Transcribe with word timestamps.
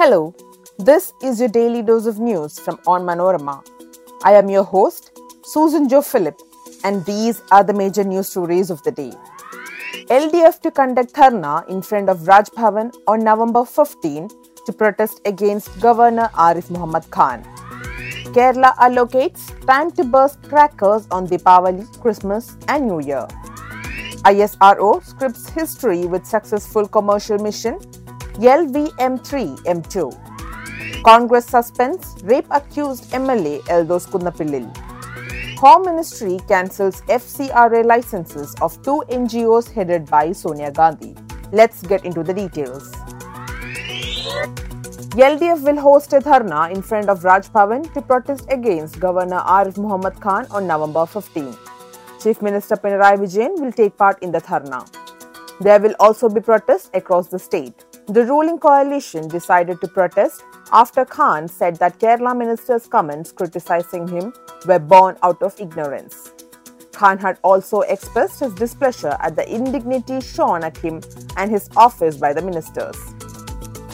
Hello, 0.00 0.34
this 0.78 1.12
is 1.22 1.40
your 1.40 1.50
daily 1.50 1.82
dose 1.82 2.06
of 2.06 2.18
news 2.18 2.58
from 2.58 2.78
Onmanorama. 2.86 3.62
I 4.24 4.32
am 4.32 4.48
your 4.48 4.64
host, 4.64 5.20
Susan 5.44 5.90
Jo 5.90 6.00
Philip, 6.00 6.40
and 6.84 7.04
these 7.04 7.42
are 7.52 7.62
the 7.62 7.74
major 7.74 8.02
news 8.02 8.30
stories 8.30 8.70
of 8.70 8.82
the 8.82 8.92
day. 8.92 9.12
LDF 10.08 10.62
to 10.62 10.70
conduct 10.70 11.12
dharna 11.12 11.68
in 11.68 11.82
front 11.82 12.08
of 12.08 12.26
Raj 12.26 12.46
Bhavan 12.46 12.94
on 13.06 13.22
November 13.22 13.62
15 13.66 14.30
to 14.64 14.72
protest 14.72 15.20
against 15.26 15.78
Governor 15.80 16.30
Arif 16.32 16.70
Muhammad 16.70 17.10
Khan. 17.10 17.44
Kerala 18.38 18.74
allocates 18.76 19.52
time 19.66 19.90
to 19.90 20.02
burst 20.02 20.42
crackers 20.44 21.06
on 21.10 21.28
Deepavali, 21.28 21.84
Christmas, 22.00 22.56
and 22.68 22.88
New 22.88 23.00
Year. 23.00 23.26
ISRO 24.24 25.04
scripts 25.04 25.50
history 25.50 26.06
with 26.06 26.24
successful 26.24 26.88
commercial 26.88 27.38
mission 27.38 27.78
LVM3 28.40 29.58
M2. 29.64 31.02
Congress 31.02 31.44
suspends 31.44 32.16
rape 32.22 32.46
accused 32.50 33.04
MLA 33.12 33.60
Eldos 33.64 34.06
Kunnapillil. 34.06 34.64
Home 35.58 35.84
Ministry 35.84 36.38
cancels 36.48 37.02
FCRA 37.02 37.84
licenses 37.84 38.54
of 38.62 38.80
two 38.82 39.04
NGOs 39.10 39.70
headed 39.70 40.06
by 40.06 40.32
Sonia 40.32 40.70
Gandhi. 40.72 41.14
Let's 41.52 41.82
get 41.82 42.06
into 42.06 42.22
the 42.22 42.32
details. 42.32 42.90
LDF 45.20 45.60
will 45.60 45.78
host 45.78 46.14
a 46.14 46.20
dharna 46.20 46.70
in 46.74 46.80
front 46.80 47.10
of 47.10 47.24
Raj 47.24 47.48
Bhavan 47.48 47.92
to 47.92 48.00
protest 48.00 48.46
against 48.48 49.00
Governor 49.00 49.40
Arif 49.40 49.76
Muhammad 49.76 50.18
Khan 50.18 50.46
on 50.50 50.66
November 50.66 51.04
15. 51.04 51.54
Chief 52.22 52.40
Minister 52.40 52.76
Pinarayi 52.76 53.18
Vijayan 53.18 53.60
will 53.60 53.72
take 53.72 53.98
part 53.98 54.22
in 54.22 54.32
the 54.32 54.40
dharna. 54.40 54.88
There 55.60 55.78
will 55.78 55.94
also 56.00 56.30
be 56.30 56.40
protests 56.40 56.90
across 56.94 57.26
the 57.28 57.38
state. 57.38 57.84
The 58.10 58.24
ruling 58.24 58.58
coalition 58.58 59.28
decided 59.28 59.80
to 59.80 59.86
protest 59.86 60.42
after 60.72 61.04
Khan 61.04 61.46
said 61.46 61.76
that 61.76 62.00
Kerala 62.00 62.36
minister's 62.36 62.88
comments 62.88 63.30
criticizing 63.30 64.08
him 64.08 64.32
were 64.66 64.80
born 64.80 65.16
out 65.22 65.40
of 65.44 65.54
ignorance. 65.60 66.32
Khan 66.90 67.18
had 67.18 67.38
also 67.44 67.82
expressed 67.82 68.40
his 68.40 68.52
displeasure 68.54 69.16
at 69.20 69.36
the 69.36 69.48
indignity 69.48 70.20
shown 70.20 70.64
at 70.64 70.76
him 70.76 71.00
and 71.36 71.52
his 71.52 71.70
office 71.76 72.16
by 72.16 72.32
the 72.32 72.42
ministers. 72.42 72.96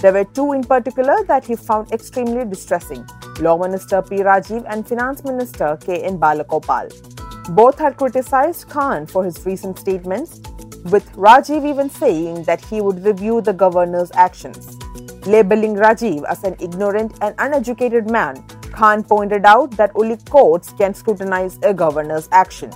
There 0.00 0.14
were 0.14 0.25
two 0.25 0.53
in 0.55 0.64
particular 0.64 1.23
that 1.25 1.45
he 1.45 1.55
found 1.55 1.92
extremely 1.92 2.47
distressing 2.47 3.06
Law 3.41 3.58
Minister 3.58 4.01
P. 4.01 4.17
Rajeev 4.30 4.64
and 4.67 4.89
Finance 4.89 5.25
Minister 5.25 5.77
K. 5.78 6.05
N. 6.05 6.19
Balagopal. 6.19 7.16
Both 7.50 7.78
had 7.78 7.97
criticized 7.97 8.69
Khan 8.69 9.06
for 9.06 9.25
his 9.25 9.47
recent 9.47 9.78
statements, 9.78 10.41
with 10.91 11.11
Rajeev 11.12 11.64
even 11.64 11.89
saying 11.89 12.42
that 12.44 12.64
he 12.64 12.80
would 12.80 13.05
review 13.05 13.41
the 13.41 13.52
governor's 13.52 14.11
actions. 14.14 14.77
Labeling 15.27 15.77
Rajeev 15.77 16.24
as 16.24 16.42
an 16.44 16.56
ignorant 16.61 17.19
and 17.22 17.34
uneducated 17.39 18.11
man, 18.11 18.44
Khan 18.72 19.05
pointed 19.05 19.44
out 19.44 19.70
that 19.72 19.92
only 19.94 20.17
courts 20.17 20.72
can 20.72 20.92
scrutinize 20.92 21.58
a 21.62 21.72
governor's 21.72 22.28
action. 22.33 22.70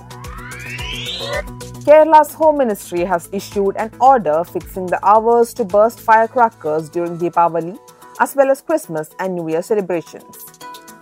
Kerala's 1.83 2.33
Home 2.35 2.57
Ministry 2.57 3.03
has 3.03 3.27
issued 3.33 3.75
an 3.75 3.91
order 3.99 4.43
fixing 4.43 4.85
the 4.85 5.05
hours 5.05 5.53
to 5.55 5.65
burst 5.65 5.99
firecrackers 5.99 6.89
during 6.89 7.17
Deepavali 7.17 7.77
as 8.19 8.35
well 8.35 8.51
as 8.51 8.61
Christmas 8.61 9.09
and 9.19 9.35
New 9.35 9.49
Year 9.49 9.61
celebrations. 9.63 10.37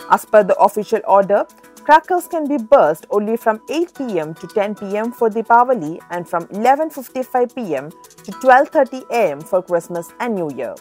As 0.09 0.25
per 0.25 0.41
the 0.43 0.55
official 0.55 1.01
order, 1.05 1.45
crackers 1.79 2.27
can 2.27 2.47
be 2.47 2.57
burst 2.57 3.05
only 3.09 3.37
from 3.37 3.61
8 3.69 3.93
pm 3.95 4.33
to 4.35 4.47
10 4.47 4.75
pm 4.75 5.11
for 5.11 5.29
Deepavali 5.29 5.99
and 6.11 6.27
from 6.27 6.45
11:55 6.47 7.55
pm 7.55 7.89
to 8.23 8.31
12:30 8.31 9.03
am 9.11 9.41
for 9.41 9.61
Christmas 9.61 10.13
and 10.19 10.35
New 10.35 10.49
Year. 10.51 10.75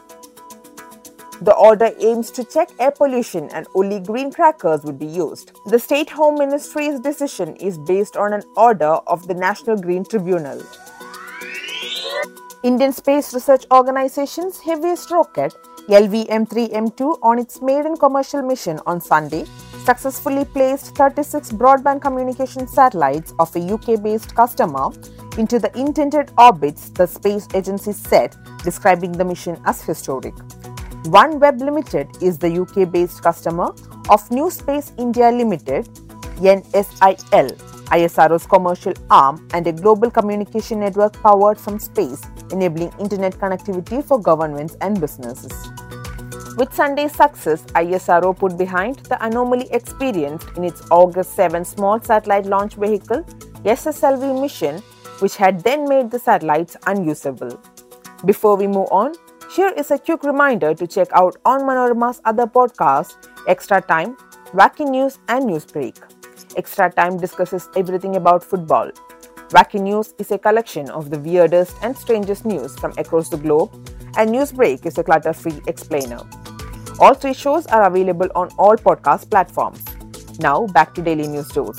The 1.41 1.55
order 1.55 1.91
aims 2.01 2.33
to 2.33 2.43
check 2.43 2.71
air 2.81 2.91
pollution 2.91 3.49
and 3.51 3.69
only 3.75 4.01
green 4.01 4.33
crackers 4.33 4.83
would 4.83 4.99
be 4.99 5.07
used. 5.07 5.53
The 5.67 5.79
State 5.79 6.11
Home 6.11 6.35
Ministry's 6.35 6.99
decision 6.99 7.55
is 7.57 7.79
based 7.79 8.17
on 8.17 8.33
an 8.33 8.43
order 8.57 8.95
of 9.07 9.29
the 9.29 9.35
National 9.35 9.77
Green 9.77 10.05
Tribunal. 10.05 10.61
Indian 12.65 12.93
Space 12.93 13.33
Research 13.33 13.67
Organization's 13.71 14.59
heaviest 14.59 15.13
rocket, 15.13 15.55
LVM-3M2, 15.89 17.19
on 17.23 17.39
its 17.39 17.63
maiden 17.63 17.97
commercial 17.97 18.43
mission 18.43 18.81
on 18.85 19.01
Sunday, 19.01 19.45
successfully 19.89 20.45
placed 20.45 20.95
36 20.97 21.53
broadband 21.53 22.03
communication 22.03 22.69
satellites 22.69 23.33
of 23.39 23.55
a 23.57 23.61
UK-based 23.75 24.35
customer 24.35 24.91
into 25.39 25.59
the 25.59 25.71
intended 25.79 26.31
orbits 26.37 26.91
the 26.91 27.07
space 27.07 27.49
agency 27.55 27.93
said, 27.93 28.37
describing 28.65 29.13
the 29.13 29.25
mission 29.25 29.57
as 29.65 29.81
historic. 29.81 30.35
OneWeb 31.17 31.61
Limited 31.61 32.07
is 32.21 32.37
the 32.37 32.51
UK 32.61 32.93
based 32.93 33.23
customer 33.23 33.69
of 34.11 34.31
New 34.31 34.51
Space 34.51 34.93
India 34.99 35.31
Limited, 35.31 35.87
NSIL, 36.37 37.49
ISRO's 37.97 38.47
commercial 38.47 38.93
arm, 39.09 39.49
and 39.55 39.67
a 39.67 39.73
global 39.73 40.11
communication 40.11 40.81
network 40.81 41.15
powered 41.23 41.59
from 41.59 41.79
space, 41.79 42.23
enabling 42.53 42.93
internet 43.01 43.33
connectivity 43.39 44.05
for 44.05 44.21
governments 44.21 44.77
and 44.83 45.01
businesses. 45.01 45.88
With 46.59 46.75
Sunday's 46.75 47.13
success, 47.13 47.63
ISRO 47.77 48.37
put 48.37 48.59
behind 48.59 48.97
the 49.11 49.25
anomaly 49.25 49.69
experienced 49.71 50.49
in 50.57 50.65
its 50.65 50.83
August 50.91 51.37
7 51.37 51.65
small 51.65 52.01
satellite 52.01 52.47
launch 52.47 52.75
vehicle 52.75 53.23
SSLV 53.63 54.41
mission, 54.41 54.83
which 55.21 55.37
had 55.37 55.61
then 55.63 55.89
made 55.89 56.11
the 56.11 56.19
satellites 56.19 56.77
unusable. 56.89 57.61
Before 58.25 58.57
we 58.57 58.67
move 58.67 58.89
on, 58.91 59.15
here 59.55 59.73
is 59.77 59.93
a 59.93 59.99
quick 60.01 60.25
reminder 60.25 60.75
to 60.75 60.85
check 60.89 61.07
out 61.13 61.37
Onmanorama's 61.45 62.21
other 62.25 62.49
podcasts, 62.49 63.15
Extra 63.47 63.81
Time, 63.81 64.17
Wacky 64.53 64.91
News, 64.91 65.21
and 65.29 65.45
Newsbreak. 65.45 65.97
Extra 66.57 66.91
Time 66.91 67.19
discusses 67.19 67.69
everything 67.77 68.17
about 68.17 68.43
football. 68.43 68.91
Wacky 69.51 69.81
News 69.81 70.13
is 70.19 70.33
a 70.33 70.39
collection 70.39 70.91
of 70.91 71.11
the 71.11 71.21
weirdest 71.21 71.77
and 71.83 71.97
strangest 71.97 72.45
news 72.45 72.77
from 72.77 72.93
across 72.99 73.29
the 73.29 73.37
globe, 73.37 73.71
and 74.17 74.31
Newsbreak 74.31 74.85
is 74.87 74.99
a 74.99 75.05
clutter 75.05 75.33
free 75.33 75.63
explainer. 75.69 76.21
All 77.01 77.15
three 77.15 77.33
shows 77.33 77.67
are 77.67 77.85
available 77.85 78.29
on 78.35 78.49
all 78.59 78.77
podcast 78.77 79.31
platforms. 79.31 79.85
Now, 80.41 80.67
back 80.67 80.95
to 80.95 81.03
Daily 81.03 81.29
News 81.29 81.49
Dose. 81.49 81.79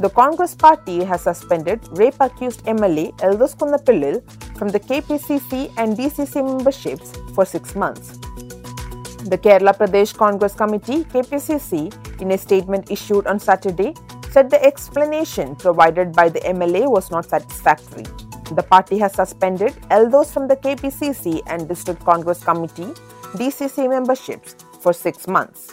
The 0.00 0.10
Congress 0.14 0.54
party 0.54 1.04
has 1.04 1.20
suspended 1.20 1.86
rape 1.92 2.14
accused 2.20 2.64
MLA 2.64 3.12
Eldos 3.18 3.54
Kunnapillil 3.54 4.22
from 4.56 4.68
the 4.68 4.80
KPCC 4.80 5.74
and 5.76 5.94
DCC 5.94 6.42
memberships 6.42 7.12
for 7.34 7.44
six 7.44 7.74
months. 7.74 8.16
The 9.28 9.36
Kerala 9.36 9.76
Pradesh 9.76 10.16
Congress 10.16 10.54
Committee, 10.54 11.04
KPCC, 11.04 11.92
in 12.22 12.30
a 12.30 12.38
statement 12.38 12.90
issued 12.90 13.26
on 13.26 13.38
Saturday, 13.38 13.94
said 14.30 14.48
the 14.48 14.62
explanation 14.64 15.54
provided 15.54 16.14
by 16.14 16.30
the 16.30 16.40
MLA 16.40 16.88
was 16.90 17.10
not 17.10 17.28
satisfactory. 17.28 18.06
The 18.50 18.64
party 18.64 18.98
has 18.98 19.12
suspended 19.14 19.74
Eldos 19.90 20.32
from 20.32 20.48
the 20.48 20.56
KPCC 20.56 21.42
and 21.46 21.68
District 21.68 22.04
Congress 22.04 22.42
Committee, 22.42 22.92
DCC 23.34 23.88
memberships 23.88 24.56
for 24.80 24.92
six 24.92 25.28
months. 25.28 25.72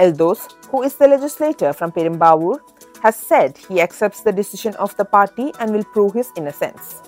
Eldos, 0.00 0.50
who 0.70 0.82
is 0.82 0.94
the 0.94 1.06
legislator 1.06 1.74
from 1.74 1.92
Perumbavoor, 1.92 2.60
has 3.02 3.14
said 3.14 3.58
he 3.58 3.80
accepts 3.80 4.22
the 4.22 4.32
decision 4.32 4.74
of 4.76 4.96
the 4.96 5.04
party 5.04 5.52
and 5.60 5.70
will 5.70 5.84
prove 5.84 6.14
his 6.14 6.30
innocence. 6.36 7.02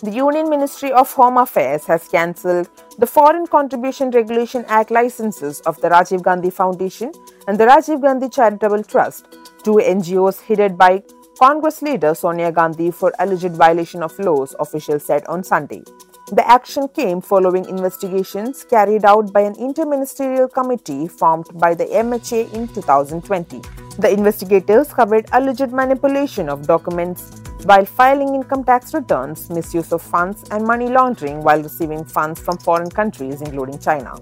The 0.00 0.12
Union 0.12 0.48
Ministry 0.48 0.92
of 0.92 1.12
Home 1.14 1.38
Affairs 1.38 1.84
has 1.86 2.06
cancelled 2.06 2.68
the 2.98 3.06
Foreign 3.06 3.48
Contribution 3.48 4.12
Regulation 4.12 4.64
Act 4.68 4.92
licenses 4.92 5.60
of 5.62 5.80
the 5.80 5.88
Rajiv 5.88 6.22
Gandhi 6.22 6.50
Foundation 6.50 7.10
and 7.48 7.58
the 7.58 7.64
Rajiv 7.64 8.00
Gandhi 8.00 8.28
Charitable 8.28 8.84
Trust, 8.84 9.26
two 9.64 9.80
NGOs 9.82 10.40
headed 10.42 10.78
by 10.78 11.02
Congress 11.38 11.82
leader 11.82 12.16
Sonia 12.16 12.50
Gandhi 12.50 12.90
for 12.90 13.14
alleged 13.20 13.52
violation 13.52 14.02
of 14.02 14.18
laws, 14.18 14.56
officials 14.58 15.04
said 15.04 15.24
on 15.26 15.44
Sunday. 15.44 15.84
The 16.32 16.44
action 16.48 16.88
came 16.88 17.20
following 17.20 17.64
investigations 17.68 18.64
carried 18.64 19.04
out 19.04 19.32
by 19.32 19.42
an 19.42 19.54
interministerial 19.54 20.52
committee 20.52 21.06
formed 21.06 21.46
by 21.54 21.74
the 21.74 21.84
MHA 21.84 22.52
in 22.54 22.66
2020. 22.66 23.60
The 24.00 24.10
investigators 24.10 24.92
covered 24.92 25.28
alleged 25.32 25.70
manipulation 25.70 26.48
of 26.48 26.66
documents 26.66 27.40
while 27.62 27.84
filing 27.84 28.34
income 28.34 28.64
tax 28.64 28.92
returns, 28.92 29.48
misuse 29.48 29.92
of 29.92 30.02
funds, 30.02 30.42
and 30.50 30.66
money 30.66 30.88
laundering 30.88 31.44
while 31.44 31.62
receiving 31.62 32.04
funds 32.04 32.40
from 32.40 32.58
foreign 32.58 32.90
countries, 32.90 33.42
including 33.42 33.78
China. 33.78 34.12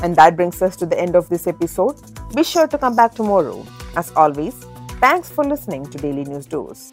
And 0.00 0.14
that 0.14 0.36
brings 0.36 0.62
us 0.62 0.76
to 0.76 0.86
the 0.86 0.96
end 0.96 1.16
of 1.16 1.28
this 1.28 1.48
episode. 1.48 1.96
Be 2.36 2.44
sure 2.44 2.68
to 2.68 2.78
come 2.78 2.94
back 2.94 3.16
tomorrow. 3.16 3.66
As 3.96 4.12
always, 4.12 4.67
thanks 5.00 5.30
for 5.30 5.44
listening 5.44 5.86
to 5.86 5.98
Daily 5.98 6.24
News 6.24 6.46
Dose. 6.46 6.92